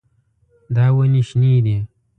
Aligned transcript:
دا 0.75 0.85
ونې 0.95 1.21
شنې 1.27 1.53
دي. 1.65 1.77